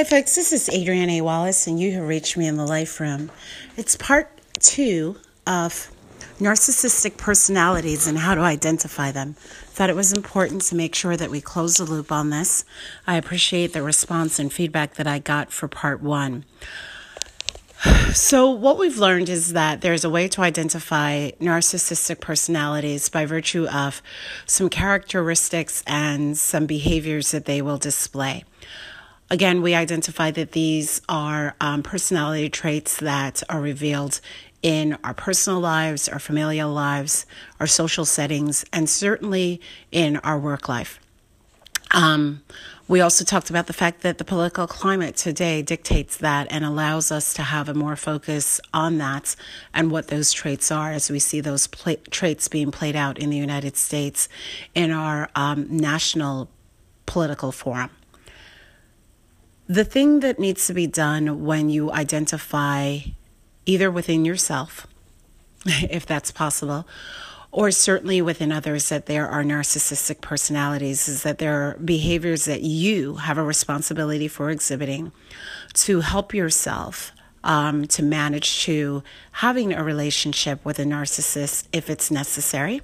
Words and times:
Hi, 0.00 0.04
folks. 0.04 0.34
This 0.34 0.50
is 0.50 0.70
Adrienne 0.70 1.10
A. 1.10 1.20
Wallace, 1.20 1.66
and 1.66 1.78
you 1.78 1.92
have 1.92 2.08
reached 2.08 2.34
me 2.34 2.46
in 2.46 2.56
the 2.56 2.66
Life 2.66 3.00
Room. 3.00 3.30
It's 3.76 3.96
part 3.96 4.30
two 4.58 5.18
of 5.46 5.92
narcissistic 6.38 7.18
personalities 7.18 8.06
and 8.06 8.16
how 8.16 8.34
to 8.34 8.40
identify 8.40 9.12
them. 9.12 9.34
Thought 9.34 9.90
it 9.90 9.96
was 9.96 10.14
important 10.14 10.62
to 10.62 10.74
make 10.74 10.94
sure 10.94 11.18
that 11.18 11.30
we 11.30 11.42
close 11.42 11.76
the 11.76 11.84
loop 11.84 12.10
on 12.10 12.30
this. 12.30 12.64
I 13.06 13.16
appreciate 13.16 13.74
the 13.74 13.82
response 13.82 14.38
and 14.38 14.50
feedback 14.50 14.94
that 14.94 15.06
I 15.06 15.18
got 15.18 15.52
for 15.52 15.68
part 15.68 16.00
one. 16.00 16.46
So, 18.14 18.50
what 18.50 18.78
we've 18.78 18.96
learned 18.96 19.28
is 19.28 19.52
that 19.52 19.82
there's 19.82 20.04
a 20.04 20.10
way 20.10 20.28
to 20.28 20.40
identify 20.40 21.32
narcissistic 21.32 22.20
personalities 22.20 23.10
by 23.10 23.26
virtue 23.26 23.66
of 23.66 24.00
some 24.46 24.70
characteristics 24.70 25.84
and 25.86 26.38
some 26.38 26.64
behaviors 26.64 27.32
that 27.32 27.44
they 27.44 27.60
will 27.60 27.76
display. 27.76 28.44
Again, 29.32 29.62
we 29.62 29.76
identify 29.76 30.32
that 30.32 30.52
these 30.52 31.00
are 31.08 31.54
um, 31.60 31.84
personality 31.84 32.50
traits 32.50 32.96
that 32.96 33.44
are 33.48 33.60
revealed 33.60 34.20
in 34.60 34.98
our 35.04 35.14
personal 35.14 35.60
lives, 35.60 36.08
our 36.08 36.18
familial 36.18 36.72
lives, 36.72 37.26
our 37.60 37.68
social 37.68 38.04
settings, 38.04 38.64
and 38.72 38.90
certainly 38.90 39.60
in 39.92 40.16
our 40.18 40.36
work 40.36 40.68
life. 40.68 40.98
Um, 41.92 42.42
we 42.88 43.00
also 43.00 43.24
talked 43.24 43.50
about 43.50 43.68
the 43.68 43.72
fact 43.72 44.00
that 44.00 44.18
the 44.18 44.24
political 44.24 44.66
climate 44.66 45.14
today 45.16 45.62
dictates 45.62 46.16
that 46.16 46.48
and 46.50 46.64
allows 46.64 47.12
us 47.12 47.32
to 47.34 47.42
have 47.42 47.68
a 47.68 47.74
more 47.74 47.94
focus 47.94 48.60
on 48.74 48.98
that 48.98 49.36
and 49.72 49.92
what 49.92 50.08
those 50.08 50.32
traits 50.32 50.72
are 50.72 50.90
as 50.90 51.08
we 51.08 51.20
see 51.20 51.40
those 51.40 51.68
traits 52.10 52.48
being 52.48 52.72
played 52.72 52.96
out 52.96 53.16
in 53.16 53.30
the 53.30 53.36
United 53.36 53.76
States 53.76 54.28
in 54.74 54.90
our 54.90 55.30
um, 55.36 55.68
national 55.70 56.48
political 57.06 57.52
forum. 57.52 57.90
The 59.70 59.84
thing 59.84 60.18
that 60.18 60.40
needs 60.40 60.66
to 60.66 60.74
be 60.74 60.88
done 60.88 61.44
when 61.44 61.70
you 61.70 61.92
identify 61.92 62.98
either 63.66 63.88
within 63.88 64.24
yourself, 64.24 64.88
if 65.64 66.04
that's 66.04 66.32
possible, 66.32 66.88
or 67.52 67.70
certainly 67.70 68.20
within 68.20 68.50
others 68.50 68.88
that 68.88 69.06
there 69.06 69.28
are 69.28 69.44
narcissistic 69.44 70.22
personalities 70.22 71.06
is 71.06 71.22
that 71.22 71.38
there 71.38 71.54
are 71.54 71.78
behaviors 71.78 72.46
that 72.46 72.62
you 72.62 73.14
have 73.14 73.38
a 73.38 73.44
responsibility 73.44 74.26
for 74.26 74.50
exhibiting 74.50 75.12
to 75.74 76.00
help 76.00 76.34
yourself 76.34 77.12
um, 77.44 77.86
to 77.86 78.02
manage 78.02 78.64
to 78.64 79.04
having 79.34 79.72
a 79.72 79.84
relationship 79.84 80.64
with 80.64 80.80
a 80.80 80.84
narcissist 80.84 81.68
if 81.72 81.88
it's 81.88 82.10
necessary 82.10 82.82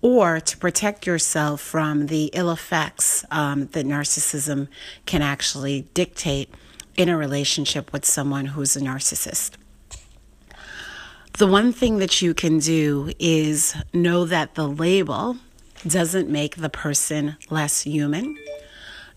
or 0.00 0.40
to 0.40 0.56
protect 0.56 1.06
yourself 1.06 1.60
from 1.60 2.06
the 2.06 2.30
ill 2.32 2.50
effects 2.50 3.24
um, 3.30 3.66
that 3.68 3.86
narcissism 3.86 4.68
can 5.06 5.22
actually 5.22 5.82
dictate 5.94 6.52
in 6.96 7.08
a 7.08 7.16
relationship 7.16 7.92
with 7.92 8.04
someone 8.04 8.46
who's 8.46 8.76
a 8.76 8.80
narcissist. 8.80 9.52
The 11.38 11.46
one 11.46 11.72
thing 11.72 11.98
that 11.98 12.20
you 12.20 12.34
can 12.34 12.58
do 12.58 13.12
is 13.18 13.76
know 13.92 14.24
that 14.24 14.56
the 14.56 14.68
label 14.68 15.36
doesn't 15.86 16.28
make 16.28 16.56
the 16.56 16.68
person 16.68 17.36
less 17.50 17.82
human. 17.82 18.36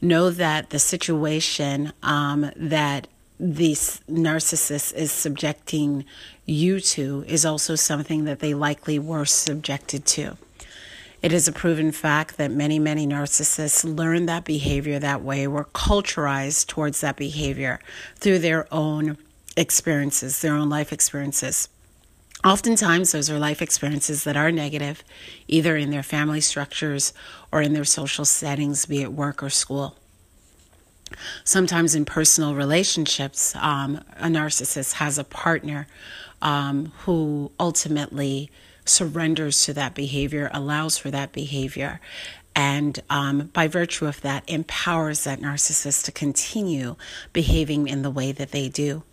Know 0.01 0.29
that 0.29 0.69
the 0.69 0.79
situation 0.79 1.93
um, 2.03 2.51
that 2.55 3.07
this 3.39 4.01
narcissist 4.07 4.93
is 4.93 5.11
subjecting 5.11 6.05
you 6.45 6.79
to 6.79 7.25
is 7.27 7.43
also 7.43 7.73
something 7.73 8.25
that 8.25 8.39
they 8.39 8.53
likely 8.53 8.99
were 8.99 9.25
subjected 9.25 10.05
to. 10.05 10.37
It 11.21 11.33
is 11.33 11.47
a 11.47 11.51
proven 11.51 11.91
fact 11.91 12.37
that 12.37 12.49
many, 12.51 12.79
many 12.79 13.05
narcissists 13.05 13.83
learn 13.83 14.25
that 14.25 14.43
behavior 14.43 14.97
that 14.97 15.21
way, 15.21 15.47
were 15.47 15.65
culturalized 15.65 16.67
towards 16.67 17.01
that 17.01 17.15
behavior 17.15 17.79
through 18.15 18.39
their 18.39 18.67
own 18.73 19.17
experiences, 19.55 20.41
their 20.41 20.55
own 20.55 20.69
life 20.69 20.91
experiences. 20.91 21.69
Oftentimes, 22.43 23.11
those 23.11 23.29
are 23.29 23.37
life 23.37 23.61
experiences 23.61 24.23
that 24.23 24.35
are 24.35 24.51
negative, 24.51 25.03
either 25.47 25.77
in 25.77 25.91
their 25.91 26.01
family 26.01 26.41
structures 26.41 27.13
or 27.51 27.61
in 27.61 27.73
their 27.73 27.85
social 27.85 28.25
settings, 28.25 28.87
be 28.87 29.03
it 29.03 29.13
work 29.13 29.43
or 29.43 29.49
school. 29.51 29.97
Sometimes 31.43 31.93
in 31.93 32.05
personal 32.05 32.55
relationships, 32.55 33.55
um, 33.57 34.03
a 34.17 34.25
narcissist 34.25 34.93
has 34.93 35.19
a 35.19 35.23
partner 35.23 35.85
um, 36.41 36.91
who 36.99 37.51
ultimately 37.59 38.49
surrenders 38.85 39.65
to 39.65 39.73
that 39.73 39.93
behavior, 39.93 40.49
allows 40.53 40.97
for 40.97 41.11
that 41.11 41.31
behavior, 41.31 41.99
and 42.55 42.99
um, 43.09 43.49
by 43.53 43.67
virtue 43.67 44.05
of 44.05 44.21
that, 44.21 44.43
empowers 44.47 45.23
that 45.23 45.39
narcissist 45.39 46.05
to 46.05 46.11
continue 46.11 46.95
behaving 47.31 47.87
in 47.87 48.01
the 48.01 48.11
way 48.11 48.31
that 48.31 48.51
they 48.51 48.67
do. 48.67 49.03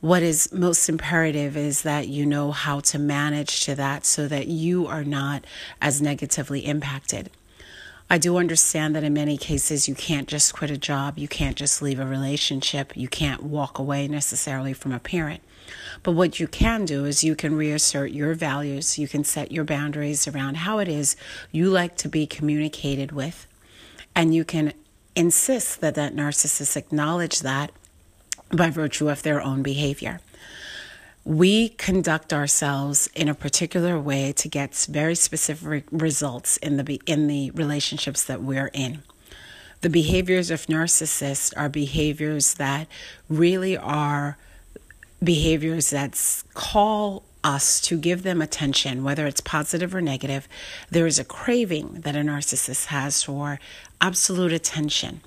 What 0.00 0.24
is 0.24 0.52
most 0.52 0.88
imperative 0.88 1.56
is 1.56 1.82
that 1.82 2.08
you 2.08 2.26
know 2.26 2.50
how 2.50 2.80
to 2.80 2.98
manage 2.98 3.64
to 3.66 3.76
that 3.76 4.04
so 4.04 4.26
that 4.26 4.48
you 4.48 4.88
are 4.88 5.04
not 5.04 5.44
as 5.80 6.02
negatively 6.02 6.66
impacted. 6.66 7.30
I 8.12 8.18
do 8.18 8.36
understand 8.36 8.94
that 8.94 9.04
in 9.04 9.14
many 9.14 9.38
cases 9.38 9.88
you 9.88 9.94
can't 9.94 10.28
just 10.28 10.52
quit 10.52 10.70
a 10.70 10.76
job, 10.76 11.18
you 11.18 11.26
can't 11.26 11.56
just 11.56 11.80
leave 11.80 11.98
a 11.98 12.04
relationship, 12.04 12.94
you 12.94 13.08
can't 13.08 13.42
walk 13.42 13.78
away 13.78 14.06
necessarily 14.06 14.74
from 14.74 14.92
a 14.92 14.98
parent. 14.98 15.40
But 16.02 16.12
what 16.12 16.38
you 16.38 16.46
can 16.46 16.84
do 16.84 17.06
is 17.06 17.24
you 17.24 17.34
can 17.34 17.56
reassert 17.56 18.10
your 18.10 18.34
values, 18.34 18.98
you 18.98 19.08
can 19.08 19.24
set 19.24 19.50
your 19.50 19.64
boundaries 19.64 20.28
around 20.28 20.58
how 20.58 20.78
it 20.78 20.88
is 20.88 21.16
you 21.52 21.70
like 21.70 21.96
to 21.96 22.08
be 22.10 22.26
communicated 22.26 23.12
with, 23.12 23.46
and 24.14 24.34
you 24.34 24.44
can 24.44 24.74
insist 25.16 25.80
that 25.80 25.94
that 25.94 26.14
narcissist 26.14 26.76
acknowledge 26.76 27.40
that 27.40 27.72
by 28.50 28.68
virtue 28.68 29.08
of 29.08 29.22
their 29.22 29.40
own 29.40 29.62
behavior. 29.62 30.20
We 31.24 31.70
conduct 31.70 32.32
ourselves 32.32 33.08
in 33.14 33.28
a 33.28 33.34
particular 33.34 33.98
way 33.98 34.32
to 34.32 34.48
get 34.48 34.74
very 34.90 35.14
specific 35.14 35.84
results 35.92 36.56
in 36.56 36.76
the 36.76 37.00
in 37.06 37.28
the 37.28 37.50
relationships 37.52 38.24
that 38.24 38.42
we're 38.42 38.70
in. 38.72 39.02
The 39.82 39.90
behaviors 39.90 40.50
of 40.50 40.66
narcissists 40.66 41.52
are 41.56 41.68
behaviors 41.68 42.54
that 42.54 42.88
really 43.28 43.76
are 43.76 44.36
behaviors 45.22 45.90
that 45.90 46.42
call 46.54 47.22
us 47.44 47.80
to 47.82 47.98
give 47.98 48.22
them 48.22 48.40
attention, 48.40 49.04
whether 49.04 49.26
it's 49.26 49.40
positive 49.40 49.94
or 49.94 50.00
negative. 50.00 50.48
There 50.90 51.06
is 51.06 51.18
a 51.18 51.24
craving 51.24 52.02
that 52.02 52.16
a 52.16 52.20
narcissist 52.20 52.86
has 52.86 53.22
for 53.22 53.58
absolute 54.00 54.52
attention. 54.52 55.20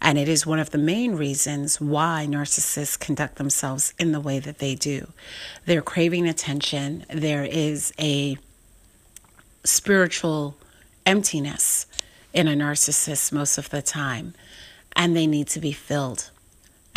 And 0.00 0.18
it 0.18 0.28
is 0.28 0.46
one 0.46 0.58
of 0.58 0.70
the 0.70 0.78
main 0.78 1.14
reasons 1.14 1.80
why 1.80 2.26
narcissists 2.28 2.98
conduct 2.98 3.36
themselves 3.36 3.94
in 3.98 4.12
the 4.12 4.20
way 4.20 4.38
that 4.38 4.58
they 4.58 4.74
do. 4.74 5.08
They're 5.66 5.82
craving 5.82 6.28
attention. 6.28 7.04
There 7.12 7.44
is 7.44 7.92
a 7.98 8.38
spiritual 9.64 10.56
emptiness 11.04 11.86
in 12.32 12.48
a 12.48 12.54
narcissist 12.54 13.32
most 13.32 13.58
of 13.58 13.70
the 13.70 13.82
time, 13.82 14.34
and 14.94 15.16
they 15.16 15.26
need 15.26 15.48
to 15.48 15.60
be 15.60 15.72
filled. 15.72 16.30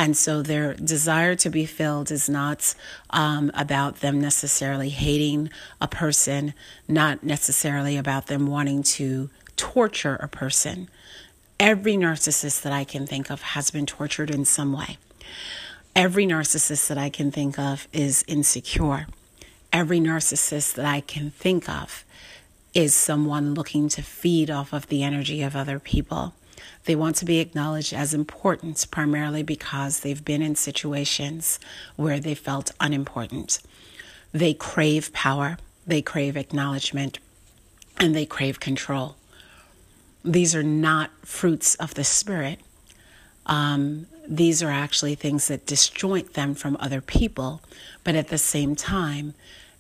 And 0.02 0.18
so 0.18 0.42
their 0.42 0.74
desire 0.74 1.36
to 1.36 1.50
be 1.52 1.68
filled 1.68 2.10
is 2.10 2.28
not 2.28 2.74
um, 3.12 3.52
about 3.54 3.98
them 3.98 4.20
necessarily 4.20 4.90
hating 4.90 5.52
a 5.80 5.88
person, 5.88 6.56
not 6.88 7.24
necessarily 7.24 7.98
about 7.98 8.26
them 8.26 8.48
wanting 8.48 8.82
to 8.98 9.30
torture 9.58 10.16
a 10.16 10.28
person. 10.28 10.90
Every 11.60 11.98
narcissist 11.98 12.64
that 12.64 12.74
I 12.74 12.84
can 12.84 13.06
think 13.06 13.30
of 13.30 13.44
has 13.54 13.70
been 13.70 13.86
tortured 13.86 14.32
in 14.32 14.44
some 14.44 14.74
way. 14.74 14.98
Every 15.96 16.26
narcissist 16.26 16.88
that 16.88 16.98
I 16.98 17.12
can 17.12 17.30
think 17.30 17.60
of 17.60 17.88
is 17.94 18.26
insecure. 18.28 19.06
Every 19.72 20.00
narcissist 20.00 20.74
that 20.74 20.86
I 20.86 21.02
can 21.02 21.30
think 21.30 21.70
of 21.70 22.04
is 22.74 22.94
someone 22.94 23.54
looking 23.54 23.90
to 23.90 24.02
feed 24.02 24.50
off 24.50 24.74
of 24.74 24.88
the 24.88 25.04
energy 25.04 25.42
of 25.42 25.56
other 25.56 25.80
people. 25.80 26.34
They 26.86 26.96
want 26.96 27.16
to 27.18 27.26
be 27.26 27.40
acknowledged 27.40 27.94
as 27.94 28.14
important 28.14 28.86
primarily 28.92 29.44
because 29.44 30.00
they've 30.00 30.24
been 30.24 30.42
in 30.42 30.56
situations 30.56 31.60
where 31.96 32.20
they 32.20 32.36
felt 32.36 32.72
unimportant. 32.80 33.60
They 34.32 34.54
crave 34.54 35.12
power, 35.14 35.58
they 35.86 36.02
crave 36.02 36.38
acknowledgement, 36.38 37.20
and 37.98 38.16
they 38.16 38.26
crave 38.26 38.60
control. 38.60 39.16
These 40.24 40.56
are 40.56 40.64
not 40.64 41.12
fruits 41.26 41.76
of 41.76 41.96
the 41.96 42.04
Spirit. 42.04 42.60
Um, 43.48 44.08
these 44.28 44.64
are 44.64 44.70
actually 44.70 45.16
things 45.16 45.48
that 45.48 45.66
disjoint 45.66 46.34
them 46.36 46.56
from 46.56 46.78
other 46.80 47.02
people, 47.02 47.62
but 48.04 48.16
at 48.16 48.30
the 48.30 48.38
same 48.38 48.76
time, 48.76 49.34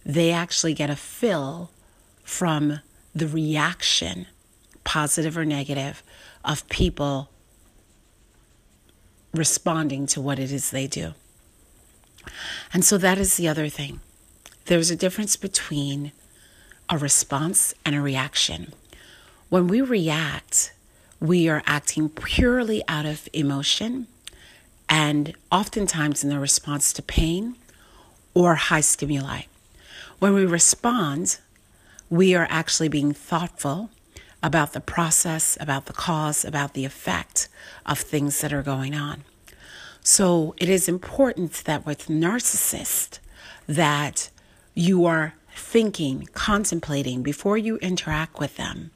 they 0.05 0.31
actually 0.31 0.73
get 0.73 0.89
a 0.89 0.95
fill 0.95 1.69
from 2.31 2.79
the 3.13 3.27
reaction, 3.27 4.25
positive 4.85 5.37
or 5.37 5.43
negative, 5.43 6.01
of 6.45 6.67
people 6.69 7.29
responding 9.33 10.07
to 10.07 10.21
what 10.21 10.39
it 10.39 10.49
is 10.49 10.71
they 10.71 10.87
do. 10.87 11.13
And 12.73 12.85
so 12.85 12.97
that 12.97 13.17
is 13.17 13.35
the 13.35 13.49
other 13.49 13.67
thing. 13.67 13.99
There's 14.65 14.89
a 14.89 14.95
difference 14.95 15.35
between 15.35 16.13
a 16.89 16.97
response 16.97 17.73
and 17.85 17.95
a 17.95 18.01
reaction. 18.01 18.73
When 19.49 19.67
we 19.67 19.81
react, 19.81 20.73
we 21.19 21.49
are 21.49 21.61
acting 21.65 22.07
purely 22.07 22.81
out 22.87 23.05
of 23.05 23.27
emotion 23.33 24.07
and 24.87 25.35
oftentimes 25.51 26.23
in 26.23 26.29
the 26.29 26.39
response 26.39 26.93
to 26.93 27.01
pain 27.01 27.57
or 28.33 28.55
high 28.55 28.81
stimuli. 28.81 29.41
When 30.19 30.33
we 30.33 30.45
respond, 30.45 31.39
we 32.11 32.35
are 32.35 32.45
actually 32.49 32.89
being 32.89 33.13
thoughtful 33.13 33.89
about 34.43 34.73
the 34.73 34.81
process, 34.81 35.57
about 35.61 35.85
the 35.85 35.93
cause, 35.93 36.43
about 36.43 36.73
the 36.73 36.83
effect 36.83 37.47
of 37.85 37.97
things 37.97 38.41
that 38.41 38.51
are 38.51 38.61
going 38.61 38.93
on. 38.93 39.23
So 40.03 40.53
it 40.57 40.67
is 40.67 40.89
important 40.89 41.63
that 41.65 41.85
with 41.85 42.07
narcissists 42.07 43.19
that 43.65 44.29
you 44.73 45.05
are 45.05 45.35
thinking, 45.55 46.27
contemplating 46.33 47.23
before 47.23 47.57
you 47.57 47.77
interact 47.77 48.39
with 48.39 48.57
them 48.57 48.91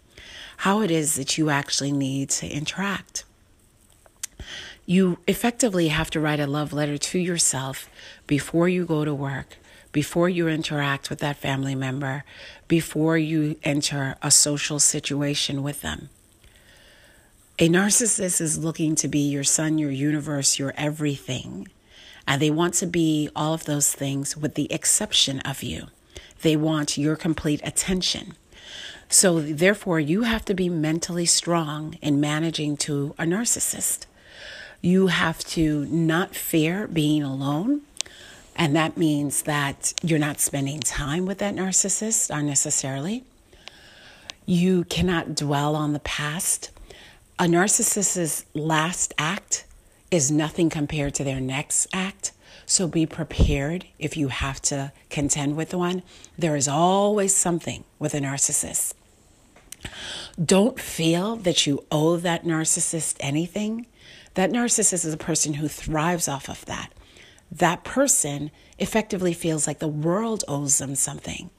how 0.57 0.81
it 0.81 0.91
is 0.91 1.15
that 1.15 1.37
you 1.37 1.49
actually 1.49 1.91
need 1.91 2.29
to 2.29 2.47
interact. 2.47 3.23
You 4.85 5.19
effectively 5.25 5.87
have 5.87 6.09
to 6.11 6.19
write 6.19 6.39
a 6.41 6.47
love 6.47 6.73
letter 6.73 6.97
to 6.97 7.19
yourself 7.19 7.89
before 8.27 8.67
you 8.67 8.85
go 8.85 9.05
to 9.05 9.13
work, 9.13 9.57
before 9.95 10.27
you 10.27 10.49
interact 10.49 11.09
with 11.09 11.19
that 11.19 11.37
family 11.37 11.73
member, 11.73 12.25
before 12.67 13.17
you 13.17 13.55
enter 13.63 14.17
a 14.21 14.29
social 14.29 14.77
situation 14.77 15.63
with 15.63 15.81
them. 15.81 16.09
A 17.59 17.69
narcissist 17.69 18.41
is 18.41 18.57
looking 18.57 18.95
to 18.95 19.07
be 19.07 19.19
your 19.19 19.45
sun, 19.45 19.77
your 19.77 19.91
universe, 19.91 20.59
your 20.59 20.73
everything. 20.75 21.69
And 22.27 22.41
they 22.41 22.51
want 22.51 22.73
to 22.73 22.85
be 22.85 23.29
all 23.37 23.53
of 23.53 23.63
those 23.63 23.93
things 23.93 24.35
with 24.35 24.55
the 24.55 24.69
exception 24.69 25.39
of 25.51 25.63
you. 25.63 25.87
They 26.41 26.57
want 26.57 26.97
your 26.97 27.15
complete 27.15 27.61
attention. 27.63 28.33
So, 29.07 29.39
therefore, 29.39 30.01
you 30.01 30.23
have 30.23 30.43
to 30.43 30.53
be 30.53 30.67
mentally 30.67 31.25
strong 31.25 31.97
in 32.01 32.19
managing 32.19 32.75
to 32.87 33.15
a 33.17 33.23
narcissist. 33.23 34.07
You 34.81 35.07
have 35.07 35.39
to 35.55 35.85
not 35.85 36.35
fear 36.35 36.85
being 36.85 37.23
alone. 37.23 37.83
And 38.55 38.75
that 38.75 38.97
means 38.97 39.43
that 39.43 39.93
you're 40.01 40.19
not 40.19 40.39
spending 40.39 40.79
time 40.79 41.25
with 41.25 41.39
that 41.39 41.55
narcissist 41.55 42.31
uh, 42.31 42.37
unnecessarily. 42.37 43.23
You 44.45 44.85
cannot 44.85 45.35
dwell 45.35 45.75
on 45.75 45.93
the 45.93 45.99
past. 45.99 46.71
A 47.37 47.45
narcissist's 47.45 48.45
last 48.53 49.13
act 49.17 49.65
is 50.09 50.31
nothing 50.31 50.69
compared 50.69 51.13
to 51.15 51.23
their 51.23 51.41
next 51.41 51.87
act. 51.91 52.31
So 52.65 52.87
be 52.87 53.05
prepared 53.05 53.85
if 53.99 54.15
you 54.15 54.29
have 54.29 54.61
to 54.63 54.91
contend 55.09 55.57
with 55.57 55.73
one. 55.73 56.01
There 56.37 56.55
is 56.55 56.67
always 56.67 57.35
something 57.35 57.83
with 57.99 58.13
a 58.13 58.19
narcissist. 58.19 58.93
Don't 60.43 60.79
feel 60.79 61.35
that 61.35 61.67
you 61.67 61.85
owe 61.91 62.17
that 62.17 62.43
narcissist 62.43 63.17
anything. 63.19 63.85
That 64.35 64.51
narcissist 64.51 65.05
is 65.05 65.13
a 65.13 65.17
person 65.17 65.55
who 65.55 65.67
thrives 65.67 66.27
off 66.27 66.49
of 66.49 66.65
that. 66.65 66.91
That 67.51 67.83
person 67.83 68.51
effectively 68.77 69.33
feels 69.33 69.67
like 69.67 69.79
the 69.79 69.87
world 69.87 70.43
owes 70.47 70.77
them 70.77 70.95
something. 70.95 71.49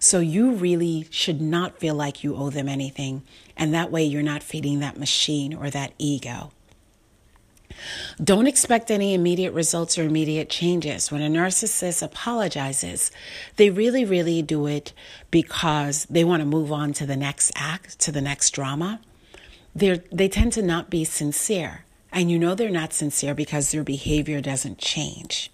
So 0.00 0.18
you 0.18 0.52
really 0.52 1.06
should 1.10 1.40
not 1.40 1.78
feel 1.78 1.94
like 1.94 2.24
you 2.24 2.34
owe 2.36 2.50
them 2.50 2.68
anything. 2.68 3.22
And 3.56 3.72
that 3.72 3.90
way 3.90 4.04
you're 4.04 4.22
not 4.22 4.42
feeding 4.42 4.80
that 4.80 4.98
machine 4.98 5.54
or 5.54 5.70
that 5.70 5.92
ego. 5.98 6.50
Don't 8.22 8.46
expect 8.46 8.90
any 8.90 9.14
immediate 9.14 9.52
results 9.52 9.98
or 9.98 10.04
immediate 10.04 10.48
changes. 10.48 11.10
When 11.10 11.22
a 11.22 11.28
narcissist 11.28 12.02
apologizes, 12.02 13.10
they 13.56 13.70
really, 13.70 14.04
really 14.04 14.42
do 14.42 14.66
it 14.66 14.92
because 15.30 16.04
they 16.06 16.24
want 16.24 16.40
to 16.40 16.46
move 16.46 16.70
on 16.70 16.92
to 16.94 17.06
the 17.06 17.16
next 17.16 17.52
act, 17.56 17.98
to 18.00 18.12
the 18.12 18.20
next 18.20 18.50
drama. 18.50 19.00
they 19.74 20.00
they 20.12 20.28
tend 20.28 20.52
to 20.52 20.62
not 20.62 20.88
be 20.88 21.04
sincere. 21.04 21.84
And 22.14 22.30
you 22.30 22.38
know 22.38 22.54
they're 22.54 22.70
not 22.70 22.92
sincere 22.92 23.34
because 23.34 23.72
their 23.72 23.82
behavior 23.82 24.40
doesn't 24.40 24.78
change. 24.78 25.50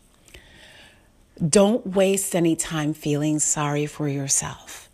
Don't 1.45 1.87
waste 1.87 2.37
any 2.37 2.55
time 2.55 2.93
feeling 2.93 3.39
sorry 3.39 3.87
for 3.87 4.07
yourself 4.07 4.91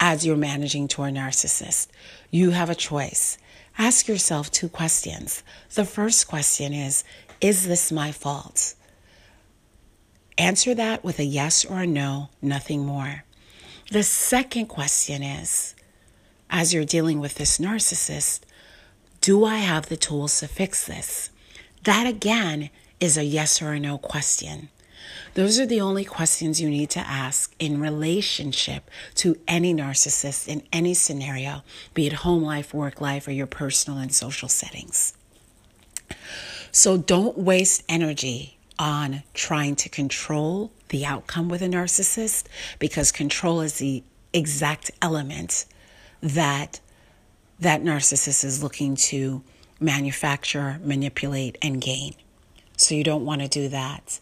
as 0.00 0.24
you're 0.24 0.34
managing 0.34 0.88
to 0.88 1.02
a 1.02 1.08
narcissist. 1.08 1.88
You 2.30 2.52
have 2.52 2.70
a 2.70 2.74
choice. 2.74 3.36
Ask 3.76 4.08
yourself 4.08 4.50
two 4.50 4.70
questions. 4.70 5.42
The 5.74 5.84
first 5.84 6.26
question 6.26 6.72
is 6.72 7.04
Is 7.38 7.68
this 7.68 7.92
my 7.92 8.10
fault? 8.10 8.74
Answer 10.38 10.74
that 10.74 11.04
with 11.04 11.18
a 11.18 11.24
yes 11.24 11.66
or 11.66 11.80
a 11.80 11.86
no, 11.86 12.30
nothing 12.40 12.86
more. 12.86 13.24
The 13.92 14.02
second 14.02 14.68
question 14.68 15.22
is 15.22 15.74
As 16.48 16.72
you're 16.72 16.86
dealing 16.86 17.20
with 17.20 17.34
this 17.34 17.58
narcissist, 17.58 18.40
do 19.24 19.46
I 19.46 19.56
have 19.56 19.86
the 19.86 19.96
tools 19.96 20.40
to 20.40 20.46
fix 20.46 20.86
this? 20.86 21.30
That 21.84 22.06
again 22.06 22.68
is 23.00 23.16
a 23.16 23.24
yes 23.24 23.62
or 23.62 23.72
a 23.72 23.80
no 23.80 23.96
question. 23.96 24.68
Those 25.32 25.58
are 25.58 25.64
the 25.64 25.80
only 25.80 26.04
questions 26.04 26.60
you 26.60 26.68
need 26.68 26.90
to 26.90 27.00
ask 27.00 27.54
in 27.58 27.80
relationship 27.80 28.90
to 29.14 29.38
any 29.48 29.72
narcissist 29.72 30.46
in 30.46 30.62
any 30.74 30.92
scenario, 30.92 31.62
be 31.94 32.06
it 32.06 32.12
home 32.12 32.42
life, 32.42 32.74
work 32.74 33.00
life, 33.00 33.26
or 33.26 33.30
your 33.30 33.46
personal 33.46 33.98
and 33.98 34.14
social 34.14 34.50
settings. 34.50 35.14
So 36.70 36.98
don't 36.98 37.38
waste 37.38 37.82
energy 37.88 38.58
on 38.78 39.22
trying 39.32 39.74
to 39.76 39.88
control 39.88 40.70
the 40.90 41.06
outcome 41.06 41.48
with 41.48 41.62
a 41.62 41.68
narcissist 41.68 42.44
because 42.78 43.10
control 43.10 43.62
is 43.62 43.78
the 43.78 44.04
exact 44.34 44.90
element 45.00 45.64
that 46.20 46.80
that 47.60 47.82
narcissist 47.82 48.44
is 48.44 48.62
looking 48.62 48.96
to 48.96 49.42
manufacture, 49.80 50.78
manipulate, 50.82 51.58
and 51.62 51.80
gain. 51.80 52.14
So 52.76 52.94
you 52.94 53.04
don't 53.04 53.24
want 53.24 53.42
to 53.42 53.48
do 53.48 53.68
that. 53.68 54.18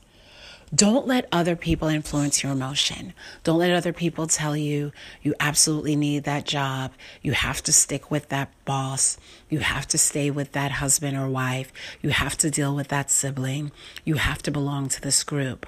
Don't 0.74 1.06
let 1.06 1.28
other 1.30 1.54
people 1.54 1.88
influence 1.88 2.42
your 2.42 2.52
emotion. 2.52 3.12
Don't 3.44 3.58
let 3.58 3.72
other 3.72 3.92
people 3.92 4.26
tell 4.26 4.56
you 4.56 4.90
you 5.22 5.34
absolutely 5.38 5.96
need 5.96 6.24
that 6.24 6.46
job. 6.46 6.92
You 7.20 7.32
have 7.32 7.62
to 7.64 7.72
stick 7.74 8.10
with 8.10 8.30
that 8.30 8.50
boss. 8.64 9.18
You 9.50 9.58
have 9.58 9.86
to 9.88 9.98
stay 9.98 10.30
with 10.30 10.52
that 10.52 10.72
husband 10.72 11.18
or 11.18 11.28
wife. 11.28 11.74
You 12.00 12.08
have 12.08 12.38
to 12.38 12.50
deal 12.50 12.74
with 12.74 12.88
that 12.88 13.10
sibling. 13.10 13.70
You 14.06 14.14
have 14.14 14.42
to 14.44 14.50
belong 14.50 14.88
to 14.88 15.00
this 15.02 15.22
group. 15.24 15.66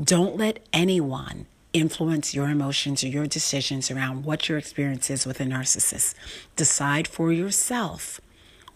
Don't 0.00 0.36
let 0.36 0.60
anyone 0.72 1.46
influence 1.74 2.32
your 2.32 2.48
emotions 2.48 3.04
or 3.04 3.08
your 3.08 3.26
decisions 3.26 3.90
around 3.90 4.24
what 4.24 4.48
your 4.48 4.56
experience 4.56 5.10
is 5.10 5.26
with 5.26 5.40
a 5.40 5.44
narcissist. 5.44 6.14
Decide 6.56 7.06
for 7.06 7.32
yourself 7.32 8.20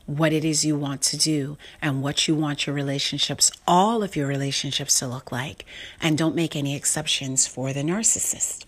what 0.04 0.32
it 0.32 0.44
is 0.44 0.64
you 0.64 0.76
want 0.76 1.00
to 1.02 1.16
do 1.16 1.56
and 1.80 2.02
what 2.02 2.26
you 2.26 2.34
want 2.34 2.66
your 2.66 2.74
relationships, 2.74 3.50
all 3.66 4.02
of 4.02 4.16
your 4.16 4.26
relationships, 4.26 4.98
to 4.98 5.06
look 5.06 5.30
like. 5.30 5.64
And 6.00 6.18
don't 6.18 6.34
make 6.34 6.56
any 6.56 6.74
exceptions 6.74 7.46
for 7.46 7.72
the 7.72 7.82
narcissist. 7.82 8.64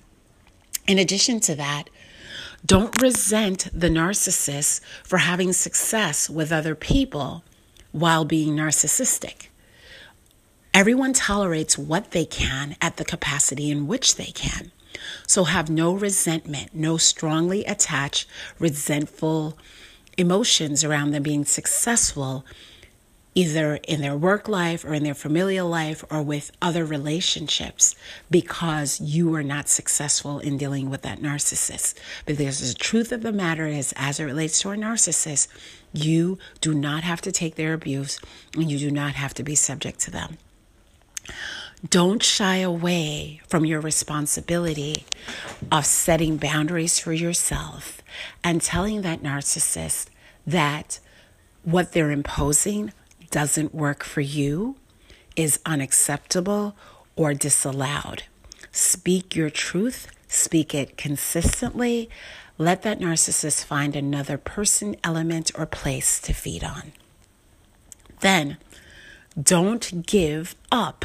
In 0.86 0.98
addition 0.98 1.40
to 1.40 1.54
that, 1.56 1.90
don't 2.64 3.00
resent 3.00 3.68
the 3.72 3.88
narcissist 3.88 4.80
for 5.02 5.18
having 5.18 5.52
success 5.52 6.28
with 6.28 6.52
other 6.52 6.74
people 6.74 7.42
while 7.92 8.24
being 8.24 8.54
narcissistic. 8.54 9.49
Everyone 10.72 11.12
tolerates 11.12 11.76
what 11.76 12.12
they 12.12 12.24
can 12.24 12.76
at 12.80 12.96
the 12.96 13.04
capacity 13.04 13.70
in 13.70 13.88
which 13.88 14.14
they 14.14 14.26
can. 14.26 14.70
So 15.26 15.44
have 15.44 15.68
no 15.68 15.92
resentment, 15.92 16.74
no 16.74 16.96
strongly 16.96 17.64
attached, 17.64 18.28
resentful, 18.58 19.58
emotions 20.16 20.84
around 20.84 21.10
them 21.10 21.22
being 21.22 21.44
successful 21.44 22.44
either 23.34 23.76
in 23.86 24.00
their 24.00 24.16
work 24.16 24.48
life 24.48 24.84
or 24.84 24.92
in 24.92 25.04
their 25.04 25.14
familial 25.14 25.68
life 25.68 26.04
or 26.10 26.22
with 26.22 26.50
other 26.60 26.84
relationships 26.84 27.94
because 28.30 29.00
you 29.00 29.32
are 29.34 29.42
not 29.42 29.68
successful 29.68 30.40
in 30.40 30.56
dealing 30.56 30.90
with 30.90 31.02
that 31.02 31.20
narcissist. 31.20 31.94
Because 32.26 32.60
the 32.60 32.78
truth 32.78 33.12
of 33.12 33.22
the 33.22 33.32
matter 33.32 33.66
is, 33.66 33.94
as 33.96 34.18
it 34.18 34.24
relates 34.24 34.60
to 34.60 34.70
a 34.70 34.76
narcissist, 34.76 35.46
you 35.92 36.38
do 36.60 36.74
not 36.74 37.04
have 37.04 37.20
to 37.20 37.32
take 37.32 37.54
their 37.54 37.72
abuse 37.72 38.18
and 38.54 38.70
you 38.70 38.78
do 38.78 38.90
not 38.90 39.14
have 39.14 39.34
to 39.34 39.42
be 39.42 39.54
subject 39.54 40.00
to 40.00 40.10
them. 40.10 40.38
Don't 41.88 42.22
shy 42.22 42.56
away 42.56 43.40
from 43.48 43.64
your 43.64 43.80
responsibility 43.80 45.06
of 45.72 45.86
setting 45.86 46.36
boundaries 46.36 46.98
for 46.98 47.12
yourself 47.12 48.02
and 48.44 48.60
telling 48.60 49.00
that 49.02 49.22
narcissist 49.22 50.08
that 50.46 51.00
what 51.62 51.92
they're 51.92 52.10
imposing 52.10 52.92
doesn't 53.30 53.74
work 53.74 54.02
for 54.02 54.20
you, 54.20 54.76
is 55.36 55.60
unacceptable, 55.64 56.76
or 57.16 57.32
disallowed. 57.32 58.24
Speak 58.72 59.34
your 59.34 59.50
truth, 59.50 60.08
speak 60.28 60.74
it 60.74 60.96
consistently. 60.96 62.10
Let 62.58 62.82
that 62.82 63.00
narcissist 63.00 63.64
find 63.64 63.96
another 63.96 64.36
person, 64.36 64.96
element, 65.02 65.50
or 65.54 65.66
place 65.66 66.20
to 66.20 66.32
feed 66.32 66.62
on. 66.64 66.92
Then, 68.20 68.58
don't 69.40 70.06
give 70.06 70.54
up 70.72 71.04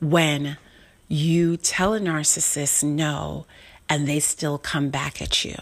when 0.00 0.56
you 1.08 1.56
tell 1.56 1.94
a 1.94 2.00
narcissist 2.00 2.82
no 2.82 3.46
and 3.88 4.06
they 4.06 4.20
still 4.20 4.58
come 4.58 4.90
back 4.90 5.20
at 5.20 5.44
you. 5.44 5.56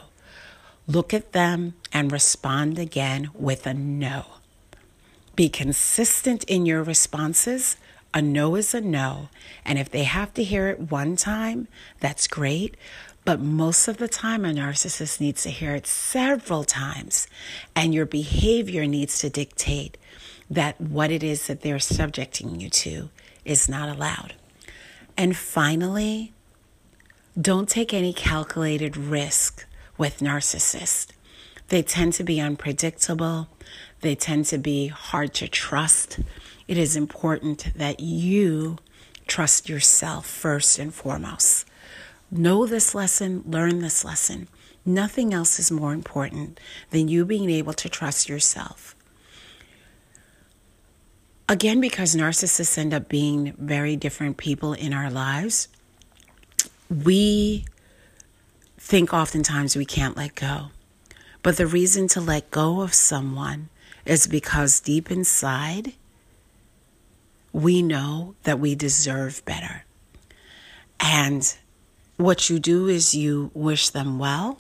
Look 0.87 1.13
at 1.15 1.33
them 1.33 1.75
and 1.93 2.13
respond 2.13 2.79
again 2.79 3.31
with 3.35 3.67
a 3.67 3.75
no. 3.75 4.25
Be 5.35 5.49
consistent 5.49 6.45
in 6.45 6.67
your 6.67 6.83
responses. 6.83 7.77
A 8.15 8.21
no 8.21 8.57
is 8.57 8.75
a 8.75 8.81
no. 8.81 9.29
And 9.65 9.79
if 9.79 9.91
they 9.91 10.05
have 10.05 10.35
to 10.35 10.45
hear 10.45 10.69
it 10.69 10.91
one 10.91 11.17
time, 11.17 11.69
that's 12.01 12.27
great. 12.27 12.77
But 13.25 13.41
most 13.41 13.89
of 13.89 13.99
the 13.99 14.09
time, 14.09 14.45
a 14.45 14.49
narcissist 14.49 15.21
needs 15.21 15.45
to 15.45 15.51
hear 15.51 15.75
it 15.75 15.87
several 15.87 16.65
times. 16.65 17.29
And 17.75 17.95
your 17.95 18.07
behavior 18.07 18.87
needs 18.87 19.21
to 19.21 19.31
dictate 19.31 19.97
that 20.51 20.81
what 20.81 21.11
it 21.11 21.23
is 21.23 21.47
that 21.47 21.63
they're 21.63 21.79
subjecting 21.79 22.61
you 22.61 22.69
to 22.71 23.11
is 23.45 23.69
not 23.69 23.89
allowed. 23.89 24.35
And 25.17 25.37
finally, 25.37 26.33
don't 27.41 27.69
take 27.69 27.95
any 27.95 28.13
calculated 28.13 28.97
risk 28.97 29.67
with 29.97 30.21
narcissists. 30.21 31.09
They 31.69 31.83
tend 31.83 32.13
to 32.15 32.25
be 32.25 32.41
unpredictable. 32.41 33.49
They 34.01 34.15
tend 34.15 34.47
to 34.47 34.59
be 34.59 34.89
hard 34.89 35.33
to 35.35 35.49
trust. 35.49 36.21
It 36.69 36.77
is 36.77 36.97
important 36.97 37.73
that 37.75 38.01
you 38.01 38.79
trust 39.27 39.69
yourself 39.69 40.27
first 40.27 40.79
and 40.79 40.93
foremost. 40.93 41.67
Know 42.31 42.67
this 42.67 42.95
lesson, 42.95 43.43
learn 43.47 43.81
this 43.81 44.05
lesson. 44.05 44.49
Nothing 44.85 45.33
else 45.33 45.59
is 45.59 45.71
more 45.71 45.93
important 45.93 46.59
than 46.91 47.09
you 47.09 47.25
being 47.25 47.51
able 47.51 47.73
to 47.75 47.89
trust 47.89 48.29
yourself. 48.29 48.97
Again, 51.53 51.83
because 51.83 52.17
narcissists 52.17 52.79
end 52.79 52.95
up 52.95 53.11
being 53.11 53.53
very 53.59 53.95
different 53.95 54.39
people 54.39 54.73
in 54.73 54.95
our 54.95 55.11
lives, 55.11 55.69
we 56.89 57.67
think 58.79 59.13
oftentimes 59.13 59.77
we 59.77 59.85
can't 59.85 60.17
let 60.17 60.35
go. 60.35 60.71
But 61.43 61.59
the 61.59 61.67
reason 61.67 62.09
to 62.09 62.23
let 62.23 62.51
go 62.51 62.81
of 62.81 62.95
someone 62.95 63.69
is 64.07 64.27
because 64.27 64.81
deep 64.81 65.11
inside, 65.11 65.93
we 67.53 67.83
know 67.83 68.35
that 68.45 68.59
we 68.59 68.75
deserve 68.75 69.45
better. 69.45 69.85
And 71.01 71.55
what 72.17 72.49
you 72.49 72.61
do 72.61 72.89
is 72.89 73.15
you 73.15 73.51
wish 73.53 73.91
them 73.91 74.19
well. 74.19 74.59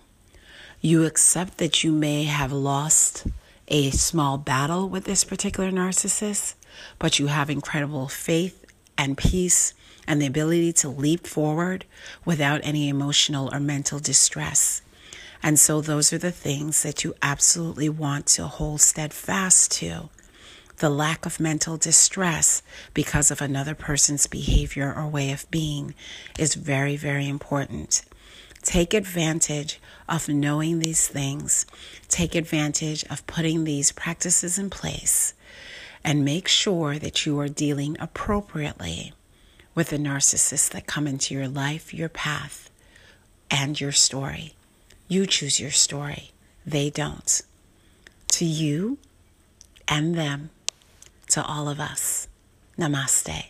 You 0.82 1.06
accept 1.06 1.56
that 1.56 1.82
you 1.82 1.90
may 1.90 2.24
have 2.24 2.52
lost 2.52 3.26
a 3.68 3.88
small 3.92 4.36
battle 4.36 4.90
with 4.90 5.04
this 5.04 5.24
particular 5.24 5.70
narcissist, 5.70 6.56
but 6.98 7.18
you 7.18 7.26
have 7.28 7.50
incredible 7.50 8.08
faith 8.08 8.64
and 8.98 9.18
peace 9.18 9.74
and 10.06 10.20
the 10.20 10.26
ability 10.26 10.72
to 10.72 10.88
leap 10.88 11.26
forward 11.26 11.84
without 12.24 12.60
any 12.64 12.88
emotional 12.88 13.52
or 13.52 13.60
mental 13.60 13.98
distress. 13.98 14.82
And 15.42 15.58
so, 15.58 15.80
those 15.80 16.12
are 16.12 16.18
the 16.18 16.30
things 16.30 16.82
that 16.82 17.02
you 17.02 17.14
absolutely 17.20 17.88
want 17.88 18.26
to 18.26 18.46
hold 18.46 18.80
steadfast 18.80 19.72
to. 19.72 20.08
The 20.76 20.90
lack 20.90 21.26
of 21.26 21.40
mental 21.40 21.76
distress 21.76 22.62
because 22.94 23.30
of 23.30 23.40
another 23.40 23.74
person's 23.74 24.26
behavior 24.26 24.92
or 24.96 25.08
way 25.08 25.32
of 25.32 25.50
being 25.50 25.94
is 26.38 26.54
very, 26.54 26.96
very 26.96 27.28
important. 27.28 28.02
Take 28.62 28.94
advantage 28.94 29.80
of 30.08 30.28
knowing 30.28 30.78
these 30.78 31.08
things. 31.08 31.66
Take 32.08 32.36
advantage 32.36 33.04
of 33.10 33.26
putting 33.26 33.64
these 33.64 33.90
practices 33.90 34.58
in 34.58 34.70
place 34.70 35.34
and 36.04 36.24
make 36.24 36.48
sure 36.48 36.98
that 36.98 37.24
you 37.24 37.38
are 37.38 37.48
dealing 37.48 37.96
appropriately 38.00 39.12
with 39.74 39.90
the 39.90 39.98
narcissists 39.98 40.70
that 40.70 40.86
come 40.86 41.06
into 41.06 41.34
your 41.34 41.48
life, 41.48 41.94
your 41.94 42.08
path, 42.08 42.70
and 43.50 43.80
your 43.80 43.92
story. 43.92 44.54
You 45.08 45.26
choose 45.26 45.60
your 45.60 45.70
story, 45.70 46.32
they 46.66 46.90
don't. 46.90 47.42
To 48.28 48.44
you 48.44 48.98
and 49.88 50.14
them, 50.14 50.50
to 51.30 51.44
all 51.44 51.68
of 51.68 51.80
us, 51.80 52.28
namaste. 52.78 53.44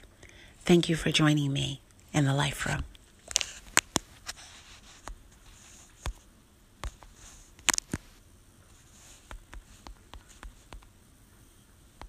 Thank 0.64 0.88
you 0.88 0.96
for 0.96 1.10
joining 1.10 1.52
me 1.52 1.80
in 2.12 2.24
the 2.24 2.34
Life 2.34 2.66
Room. 2.66 2.84